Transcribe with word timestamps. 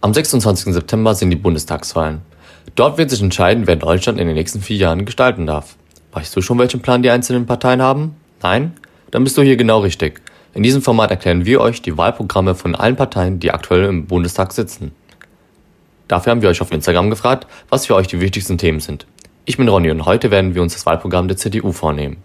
Am 0.00 0.14
26. 0.14 0.72
September 0.74 1.12
sind 1.16 1.30
die 1.30 1.36
Bundestagswahlen. 1.36 2.20
Dort 2.76 2.98
wird 2.98 3.10
sich 3.10 3.20
entscheiden, 3.20 3.66
wer 3.66 3.74
Deutschland 3.74 4.20
in 4.20 4.28
den 4.28 4.36
nächsten 4.36 4.60
vier 4.60 4.76
Jahren 4.76 5.04
gestalten 5.04 5.44
darf. 5.44 5.74
Weißt 6.12 6.36
du 6.36 6.40
schon, 6.40 6.56
welchen 6.60 6.80
Plan 6.80 7.02
die 7.02 7.10
einzelnen 7.10 7.46
Parteien 7.46 7.82
haben? 7.82 8.14
Nein? 8.40 8.74
Dann 9.10 9.24
bist 9.24 9.36
du 9.36 9.42
hier 9.42 9.56
genau 9.56 9.80
richtig. 9.80 10.20
In 10.54 10.62
diesem 10.62 10.82
Format 10.82 11.10
erklären 11.10 11.46
wir 11.46 11.60
euch 11.60 11.82
die 11.82 11.98
Wahlprogramme 11.98 12.54
von 12.54 12.76
allen 12.76 12.94
Parteien, 12.94 13.40
die 13.40 13.50
aktuell 13.50 13.86
im 13.86 14.06
Bundestag 14.06 14.52
sitzen. 14.52 14.92
Dafür 16.06 16.30
haben 16.30 16.42
wir 16.42 16.48
euch 16.48 16.60
auf 16.62 16.70
Instagram 16.70 17.10
gefragt, 17.10 17.48
was 17.68 17.86
für 17.86 17.96
euch 17.96 18.06
die 18.06 18.20
wichtigsten 18.20 18.56
Themen 18.56 18.78
sind. 18.78 19.04
Ich 19.46 19.56
bin 19.56 19.68
Ronny 19.68 19.90
und 19.90 20.06
heute 20.06 20.30
werden 20.30 20.54
wir 20.54 20.62
uns 20.62 20.74
das 20.74 20.86
Wahlprogramm 20.86 21.26
der 21.26 21.36
CDU 21.36 21.72
vornehmen. 21.72 22.18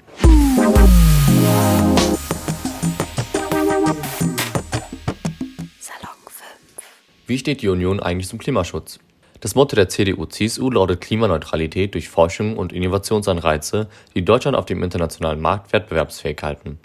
Wie 7.25 7.37
steht 7.37 7.61
die 7.61 7.69
Union 7.69 8.01
eigentlich 8.01 8.27
zum 8.27 8.37
Klimaschutz? 8.37 8.99
Das 9.39 9.55
Motto 9.55 9.77
der 9.77 9.87
CDU-CSU 9.87 10.69
lautet 10.69 10.99
Klimaneutralität 10.99 11.93
durch 11.93 12.09
Forschung 12.09 12.57
und 12.57 12.73
Innovationsanreize, 12.73 13.87
die 14.13 14.25
Deutschland 14.25 14.57
auf 14.57 14.65
dem 14.65 14.83
internationalen 14.83 15.39
Markt 15.39 15.71
wettbewerbsfähig 15.71 16.37
halten. 16.41 16.79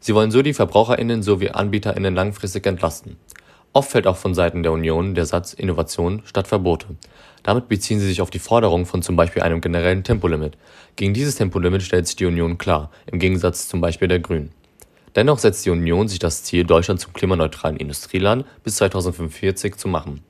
Sie 0.00 0.14
wollen 0.14 0.30
so 0.30 0.40
die 0.40 0.54
VerbraucherInnen 0.54 1.22
sowie 1.22 1.50
AnbieterInnen 1.50 2.14
langfristig 2.14 2.64
entlasten. 2.66 3.18
Oft 3.74 3.90
fällt 3.90 4.06
auch 4.06 4.16
von 4.16 4.32
Seiten 4.32 4.62
der 4.62 4.72
Union 4.72 5.14
der 5.14 5.26
Satz 5.26 5.52
Innovation 5.52 6.22
statt 6.24 6.48
Verbote. 6.48 6.86
Damit 7.42 7.68
beziehen 7.68 8.00
sie 8.00 8.06
sich 8.06 8.22
auf 8.22 8.30
die 8.30 8.38
Forderung 8.38 8.86
von 8.86 9.02
zum 9.02 9.16
Beispiel 9.16 9.42
einem 9.42 9.60
generellen 9.60 10.02
Tempolimit. 10.02 10.56
Gegen 10.96 11.12
dieses 11.12 11.34
Tempolimit 11.34 11.82
stellt 11.82 12.06
sich 12.06 12.16
die 12.16 12.24
Union 12.24 12.56
klar, 12.56 12.90
im 13.04 13.18
Gegensatz 13.18 13.68
zum 13.68 13.82
Beispiel 13.82 14.08
der 14.08 14.20
Grünen. 14.20 14.50
Dennoch 15.16 15.38
setzt 15.38 15.64
die 15.64 15.70
Union 15.70 16.08
sich 16.08 16.18
das 16.18 16.42
Ziel, 16.42 16.64
Deutschland 16.64 17.00
zum 17.00 17.12
klimaneutralen 17.12 17.76
Industrieland 17.76 18.44
bis 18.64 18.76
2045 18.76 19.76
zu 19.76 19.86
machen. 19.86 20.22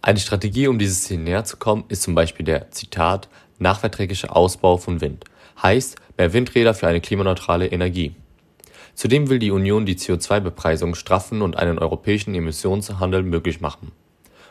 Eine 0.00 0.20
Strategie, 0.20 0.68
um 0.68 0.78
dieses 0.78 1.02
Ziel 1.02 1.18
näher 1.18 1.44
zu 1.44 1.56
kommen, 1.56 1.84
ist 1.88 2.02
zum 2.02 2.14
Beispiel 2.14 2.44
der 2.44 2.70
Zitat 2.70 3.28
nachverträgliche 3.58 4.34
Ausbau 4.34 4.76
von 4.76 5.00
Wind. 5.00 5.24
Heißt, 5.60 5.96
mehr 6.18 6.32
Windräder 6.32 6.74
für 6.74 6.86
eine 6.86 7.00
klimaneutrale 7.00 7.66
Energie. 7.66 8.14
Zudem 8.94 9.28
will 9.28 9.38
die 9.38 9.50
Union 9.50 9.86
die 9.86 9.96
CO2-Bepreisung 9.96 10.94
straffen 10.94 11.42
und 11.42 11.56
einen 11.56 11.78
europäischen 11.78 12.34
Emissionshandel 12.34 13.22
möglich 13.22 13.60
machen. 13.60 13.92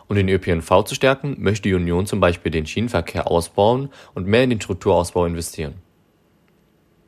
Um 0.07 0.15
den 0.15 0.27
ÖPNV 0.27 0.83
zu 0.83 0.95
stärken, 0.95 1.37
möchte 1.39 1.69
die 1.69 1.75
Union 1.75 2.05
zum 2.07 2.19
Beispiel 2.19 2.51
den 2.51 2.65
Schienenverkehr 2.65 3.29
ausbauen 3.29 3.89
und 4.13 4.27
mehr 4.27 4.43
in 4.43 4.49
den 4.49 4.61
Strukturausbau 4.61 5.25
investieren. 5.25 5.75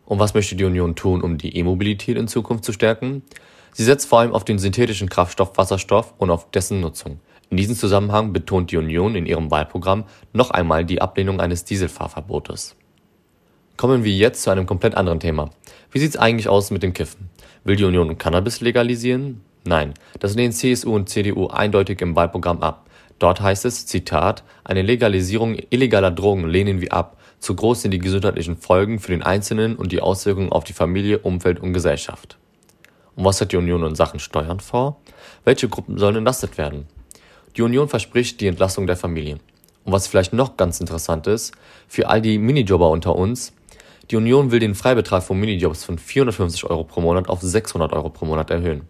Und 0.05 0.19
was 0.19 0.33
möchte 0.33 0.55
die 0.55 0.65
Union 0.65 0.95
tun, 0.95 1.21
um 1.21 1.37
die 1.37 1.55
E-Mobilität 1.57 2.17
in 2.17 2.27
Zukunft 2.27 2.65
zu 2.65 2.73
stärken? 2.73 3.23
Sie 3.71 3.83
setzt 3.83 4.07
vor 4.07 4.19
allem 4.19 4.33
auf 4.33 4.45
den 4.45 4.59
synthetischen 4.59 5.09
Kraftstoff 5.09 5.57
Wasserstoff 5.57 6.13
und 6.17 6.29
auf 6.29 6.51
dessen 6.51 6.79
Nutzung. 6.81 7.19
In 7.49 7.57
diesem 7.57 7.75
Zusammenhang 7.75 8.33
betont 8.33 8.71
die 8.71 8.77
Union 8.77 9.15
in 9.15 9.25
ihrem 9.25 9.51
Wahlprogramm 9.51 10.05
noch 10.31 10.51
einmal 10.51 10.85
die 10.85 11.01
Ablehnung 11.01 11.39
eines 11.39 11.65
Dieselfahrverbotes. 11.65 12.75
Kommen 13.77 14.03
wir 14.03 14.11
jetzt 14.11 14.43
zu 14.43 14.51
einem 14.51 14.65
komplett 14.65 14.95
anderen 14.95 15.19
Thema. 15.19 15.49
Wie 15.91 15.99
sieht's 15.99 16.17
eigentlich 16.17 16.47
aus 16.47 16.69
mit 16.69 16.83
dem 16.83 16.93
Kiffen? 16.93 17.29
Will 17.63 17.75
die 17.75 17.83
Union 17.83 18.17
Cannabis 18.17 18.61
legalisieren? 18.61 19.41
Nein, 19.65 19.93
das 20.19 20.35
lehnen 20.35 20.51
CSU 20.51 20.93
und 20.93 21.09
CDU 21.09 21.47
eindeutig 21.47 22.01
im 22.01 22.15
Wahlprogramm 22.15 22.61
ab. 22.61 22.89
Dort 23.19 23.41
heißt 23.41 23.65
es, 23.65 23.85
Zitat, 23.85 24.43
eine 24.63 24.81
Legalisierung 24.81 25.57
illegaler 25.69 26.11
Drogen 26.11 26.47
lehnen 26.47 26.81
wir 26.81 26.93
ab 26.93 27.17
zu 27.43 27.55
groß 27.55 27.81
sind 27.81 27.91
die 27.91 27.99
gesundheitlichen 27.99 28.55
Folgen 28.55 28.99
für 28.99 29.11
den 29.11 29.21
Einzelnen 29.21 29.75
und 29.75 29.91
die 29.91 29.99
Auswirkungen 29.99 30.53
auf 30.53 30.63
die 30.63 30.71
Familie, 30.71 31.19
Umfeld 31.19 31.59
und 31.59 31.73
Gesellschaft. 31.73 32.37
Und 33.17 33.25
was 33.25 33.41
hat 33.41 33.51
die 33.51 33.57
Union 33.57 33.83
in 33.83 33.95
Sachen 33.95 34.21
Steuern 34.21 34.61
vor? 34.61 35.01
Welche 35.43 35.67
Gruppen 35.67 35.97
sollen 35.97 36.15
entlastet 36.15 36.57
werden? 36.57 36.87
Die 37.57 37.61
Union 37.61 37.89
verspricht 37.89 38.39
die 38.39 38.47
Entlastung 38.47 38.87
der 38.87 38.95
Familien. 38.95 39.41
Und 39.83 39.91
was 39.91 40.07
vielleicht 40.07 40.31
noch 40.31 40.55
ganz 40.55 40.79
interessant 40.79 41.27
ist, 41.27 41.53
für 41.89 42.07
all 42.07 42.21
die 42.21 42.37
Minijobber 42.37 42.89
unter 42.89 43.13
uns, 43.13 43.51
die 44.09 44.15
Union 44.15 44.51
will 44.51 44.59
den 44.59 44.73
Freibetrag 44.73 45.21
von 45.21 45.37
Minijobs 45.37 45.83
von 45.83 45.97
450 45.97 46.63
Euro 46.69 46.85
pro 46.85 47.01
Monat 47.01 47.27
auf 47.27 47.41
600 47.41 47.91
Euro 47.91 48.09
pro 48.09 48.23
Monat 48.23 48.51
erhöhen. 48.51 48.83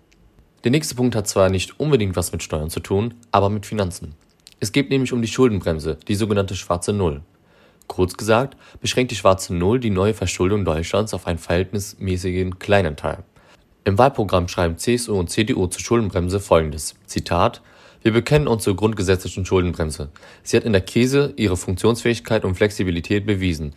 Der 0.63 0.69
nächste 0.69 0.93
Punkt 0.93 1.15
hat 1.15 1.27
zwar 1.27 1.49
nicht 1.49 1.79
unbedingt 1.79 2.15
was 2.15 2.31
mit 2.31 2.43
Steuern 2.43 2.69
zu 2.69 2.81
tun, 2.81 3.15
aber 3.31 3.49
mit 3.49 3.65
Finanzen. 3.65 4.13
Es 4.59 4.71
geht 4.71 4.91
nämlich 4.91 5.11
um 5.11 5.23
die 5.23 5.27
Schuldenbremse, 5.27 5.97
die 6.07 6.13
sogenannte 6.13 6.55
schwarze 6.55 6.93
Null. 6.93 7.23
Kurz 7.87 8.17
gesagt 8.17 8.57
beschränkt 8.81 9.11
die 9.11 9.15
Schwarze 9.15 9.53
Null 9.53 9.79
die 9.79 9.89
neue 9.89 10.13
Verschuldung 10.13 10.65
Deutschlands 10.65 11.13
auf 11.13 11.27
einen 11.27 11.39
verhältnismäßigen 11.39 12.59
kleinen 12.59 12.95
Teil. 12.95 13.23
Im 13.83 13.97
Wahlprogramm 13.97 14.47
schreiben 14.47 14.77
CSU 14.77 15.17
und 15.19 15.29
CDU 15.29 15.67
zur 15.67 15.81
Schuldenbremse 15.81 16.39
folgendes: 16.39 16.95
Zitat 17.05 17.61
wir 18.03 18.11
bekennen 18.11 18.49
uns 18.49 18.63
zur 18.63 18.75
grundgesetzlichen 18.75 19.45
Schuldenbremse. 19.45 20.09
Sie 20.43 20.57
hat 20.57 20.65
in 20.65 20.73
der 20.73 20.81
Krise 20.81 21.33
ihre 21.37 21.55
Funktionsfähigkeit 21.55 22.43
und 22.43 22.55
Flexibilität 22.55 23.25
bewiesen. 23.25 23.73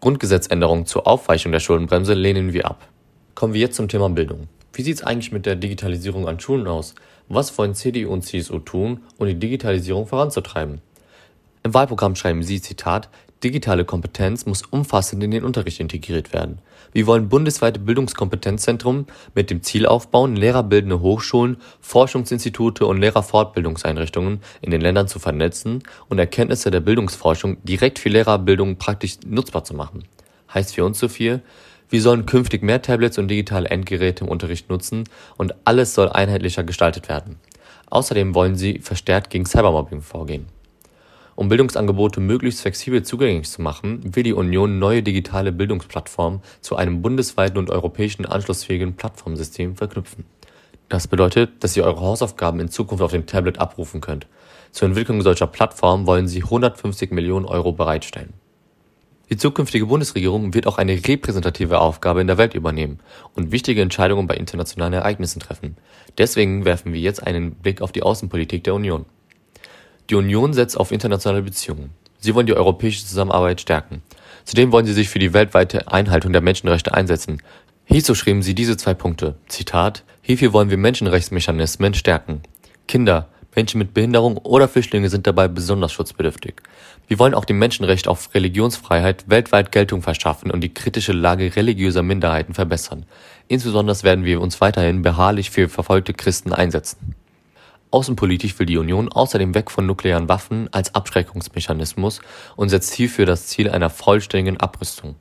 Grundgesetzänderungen 0.00 0.84
zur 0.84 1.06
Aufweichung 1.06 1.50
der 1.50 1.60
Schuldenbremse 1.60 2.12
lehnen 2.12 2.52
wir 2.52 2.66
ab. 2.66 2.86
Kommen 3.34 3.54
wir 3.54 3.60
jetzt 3.62 3.76
zum 3.76 3.88
Thema 3.88 4.10
Bildung. 4.10 4.48
Wie 4.74 4.82
sieht 4.82 4.96
es 4.96 5.02
eigentlich 5.02 5.32
mit 5.32 5.46
der 5.46 5.56
Digitalisierung 5.56 6.28
an 6.28 6.38
Schulen 6.38 6.66
aus? 6.66 6.94
Was 7.30 7.56
wollen 7.56 7.74
CDU 7.74 8.12
und 8.12 8.20
CSU 8.20 8.58
tun, 8.58 9.00
um 9.16 9.26
die 9.26 9.34
Digitalisierung 9.34 10.06
voranzutreiben? 10.06 10.82
Im 11.62 11.72
Wahlprogramm 11.72 12.16
schreiben 12.16 12.42
sie, 12.42 12.60
Zitat, 12.60 13.08
Digitale 13.42 13.86
Kompetenz 13.86 14.44
muss 14.44 14.62
umfassend 14.62 15.22
in 15.24 15.30
den 15.30 15.44
Unterricht 15.44 15.80
integriert 15.80 16.34
werden. 16.34 16.58
Wir 16.92 17.06
wollen 17.06 17.30
bundesweite 17.30 17.80
Bildungskompetenzzentrum 17.80 19.06
mit 19.34 19.48
dem 19.48 19.62
Ziel 19.62 19.86
aufbauen, 19.86 20.36
lehrerbildende 20.36 21.00
Hochschulen, 21.00 21.56
Forschungsinstitute 21.80 22.84
und 22.84 22.98
Lehrerfortbildungseinrichtungen 22.98 24.40
in 24.60 24.70
den 24.70 24.82
Ländern 24.82 25.08
zu 25.08 25.18
vernetzen 25.18 25.82
und 26.08 26.18
Erkenntnisse 26.18 26.70
der 26.70 26.80
Bildungsforschung 26.80 27.56
direkt 27.64 27.98
für 27.98 28.10
Lehrerbildung 28.10 28.76
praktisch 28.76 29.16
nutzbar 29.24 29.64
zu 29.64 29.72
machen. 29.72 30.04
Heißt 30.52 30.74
für 30.74 30.84
uns 30.84 30.98
so 30.98 31.08
viel, 31.08 31.40
wir 31.88 32.02
sollen 32.02 32.26
künftig 32.26 32.62
mehr 32.62 32.82
Tablets 32.82 33.16
und 33.16 33.28
digitale 33.28 33.70
Endgeräte 33.70 34.24
im 34.24 34.30
Unterricht 34.30 34.68
nutzen 34.68 35.04
und 35.38 35.54
alles 35.64 35.94
soll 35.94 36.10
einheitlicher 36.10 36.62
gestaltet 36.62 37.08
werden. 37.08 37.36
Außerdem 37.88 38.34
wollen 38.34 38.56
sie 38.56 38.80
verstärkt 38.80 39.30
gegen 39.30 39.46
Cybermobbing 39.46 40.02
vorgehen. 40.02 40.59
Um 41.40 41.48
Bildungsangebote 41.48 42.20
möglichst 42.20 42.60
flexibel 42.60 43.02
zugänglich 43.02 43.48
zu 43.48 43.62
machen, 43.62 44.14
will 44.14 44.24
die 44.24 44.34
Union 44.34 44.78
neue 44.78 45.02
digitale 45.02 45.52
Bildungsplattformen 45.52 46.42
zu 46.60 46.76
einem 46.76 47.00
bundesweiten 47.00 47.56
und 47.56 47.70
europäischen 47.70 48.26
anschlussfähigen 48.26 48.92
Plattformsystem 48.92 49.74
verknüpfen. 49.74 50.26
Das 50.90 51.08
bedeutet, 51.08 51.64
dass 51.64 51.74
ihr 51.78 51.84
eure 51.84 52.02
Hausaufgaben 52.02 52.60
in 52.60 52.68
Zukunft 52.68 53.02
auf 53.02 53.12
dem 53.12 53.24
Tablet 53.24 53.58
abrufen 53.58 54.02
könnt. 54.02 54.26
Zur 54.70 54.88
Entwicklung 54.88 55.22
solcher 55.22 55.46
Plattformen 55.46 56.06
wollen 56.06 56.28
sie 56.28 56.42
150 56.42 57.10
Millionen 57.10 57.46
Euro 57.46 57.72
bereitstellen. 57.72 58.34
Die 59.30 59.38
zukünftige 59.38 59.86
Bundesregierung 59.86 60.52
wird 60.52 60.66
auch 60.66 60.76
eine 60.76 60.92
repräsentative 60.92 61.80
Aufgabe 61.80 62.20
in 62.20 62.26
der 62.26 62.36
Welt 62.36 62.52
übernehmen 62.52 62.98
und 63.34 63.50
wichtige 63.50 63.80
Entscheidungen 63.80 64.26
bei 64.26 64.34
internationalen 64.34 64.92
Ereignissen 64.92 65.40
treffen. 65.40 65.78
Deswegen 66.18 66.66
werfen 66.66 66.92
wir 66.92 67.00
jetzt 67.00 67.26
einen 67.26 67.52
Blick 67.52 67.80
auf 67.80 67.92
die 67.92 68.02
Außenpolitik 68.02 68.62
der 68.62 68.74
Union. 68.74 69.06
Die 70.10 70.16
Union 70.16 70.52
setzt 70.52 70.76
auf 70.76 70.90
internationale 70.90 71.42
Beziehungen. 71.42 71.90
Sie 72.18 72.34
wollen 72.34 72.48
die 72.48 72.54
europäische 72.54 73.06
Zusammenarbeit 73.06 73.60
stärken. 73.60 74.02
Zudem 74.44 74.72
wollen 74.72 74.84
sie 74.84 74.92
sich 74.92 75.08
für 75.08 75.20
die 75.20 75.32
weltweite 75.32 75.86
Einhaltung 75.86 76.32
der 76.32 76.42
Menschenrechte 76.42 76.92
einsetzen. 76.92 77.40
Hierzu 77.84 78.16
schrieben 78.16 78.42
sie 78.42 78.56
diese 78.56 78.76
zwei 78.76 78.94
Punkte. 78.94 79.36
Zitat, 79.46 80.02
hierfür 80.20 80.52
wollen 80.52 80.68
wir 80.68 80.78
Menschenrechtsmechanismen 80.78 81.94
stärken. 81.94 82.42
Kinder, 82.88 83.28
Menschen 83.54 83.78
mit 83.78 83.94
Behinderung 83.94 84.36
oder 84.36 84.66
Flüchtlinge 84.66 85.08
sind 85.08 85.28
dabei 85.28 85.46
besonders 85.46 85.92
schutzbedürftig. 85.92 86.54
Wir 87.06 87.18
wollen 87.20 87.34
auch 87.34 87.44
dem 87.44 87.58
Menschenrecht 87.58 88.08
auf 88.08 88.34
Religionsfreiheit 88.34 89.28
weltweit 89.28 89.70
Geltung 89.70 90.02
verschaffen 90.02 90.50
und 90.50 90.60
die 90.60 90.74
kritische 90.74 91.12
Lage 91.12 91.54
religiöser 91.54 92.02
Minderheiten 92.02 92.54
verbessern. 92.54 93.06
Insbesondere 93.46 94.02
werden 94.02 94.24
wir 94.24 94.40
uns 94.40 94.60
weiterhin 94.60 95.02
beharrlich 95.02 95.50
für 95.50 95.68
verfolgte 95.68 96.14
Christen 96.14 96.52
einsetzen. 96.52 97.14
Außenpolitisch 97.90 98.58
will 98.58 98.66
die 98.66 98.78
Union 98.78 99.10
außerdem 99.10 99.54
weg 99.54 99.70
von 99.70 99.86
nuklearen 99.86 100.28
Waffen 100.28 100.68
als 100.72 100.94
Abschreckungsmechanismus 100.94 102.20
und 102.54 102.68
setzt 102.68 102.94
hierfür 102.94 103.26
das 103.26 103.46
Ziel 103.48 103.68
einer 103.68 103.90
vollständigen 103.90 104.60
Abrüstung. 104.60 105.16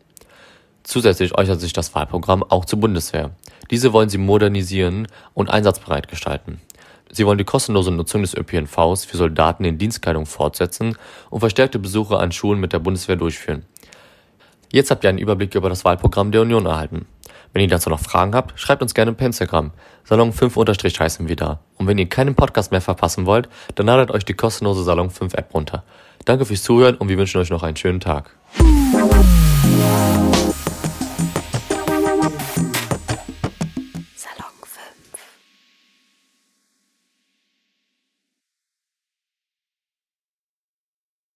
Zusätzlich 0.83 1.35
äußert 1.35 1.59
sich 1.59 1.73
das 1.73 1.93
Wahlprogramm 1.95 2.43
auch 2.43 2.65
zur 2.65 2.79
Bundeswehr. 2.79 3.31
Diese 3.71 3.91
wollen 3.93 4.09
sie 4.09 4.17
modernisieren 4.17 5.07
und 5.33 5.49
einsatzbereit 5.49 6.07
gestalten. 6.07 6.61
Sie 7.11 7.25
wollen 7.25 7.39
die 7.39 7.43
kostenlose 7.43 7.91
Nutzung 7.91 8.21
des 8.21 8.35
ÖPNVs 8.35 9.05
für 9.05 9.17
Soldaten 9.17 9.65
in 9.65 9.79
Dienstkleidung 9.79 10.27
fortsetzen 10.27 10.95
und 11.31 11.39
verstärkte 11.39 11.79
Besuche 11.79 12.19
an 12.19 12.31
Schulen 12.31 12.59
mit 12.59 12.71
der 12.71 12.79
Bundeswehr 12.79 13.15
durchführen. 13.15 13.65
Jetzt 14.71 14.91
habt 14.91 15.03
ihr 15.03 15.09
einen 15.09 15.17
Überblick 15.17 15.55
über 15.55 15.69
das 15.69 15.85
Wahlprogramm 15.85 16.31
der 16.31 16.41
Union 16.41 16.67
erhalten. 16.67 17.07
Wenn 17.53 17.61
ihr 17.61 17.67
dazu 17.67 17.89
noch 17.89 17.99
Fragen 17.99 18.35
habt, 18.35 18.59
schreibt 18.59 18.81
uns 18.81 18.93
gerne 18.93 19.13
per 19.13 19.27
Instagram. 19.27 19.71
Salon 20.03 20.33
5 20.33 20.57
unterstrich 20.57 20.99
heißen 20.99 21.27
wir 21.27 21.35
da. 21.35 21.59
Und 21.77 21.87
wenn 21.87 21.97
ihr 21.97 22.07
keinen 22.07 22.35
Podcast 22.35 22.71
mehr 22.71 22.81
verpassen 22.81 23.25
wollt, 23.25 23.49
dann 23.75 23.87
ladet 23.87 24.11
euch 24.11 24.25
die 24.25 24.33
kostenlose 24.33 24.83
Salon 24.83 25.09
5 25.09 25.33
App 25.33 25.53
runter. 25.53 25.83
Danke 26.25 26.45
fürs 26.45 26.63
Zuhören 26.63 26.95
und 26.95 27.09
wir 27.09 27.17
wünschen 27.17 27.39
euch 27.41 27.49
noch 27.49 27.63
einen 27.63 27.77
schönen 27.77 27.99
Tag. 27.99 28.35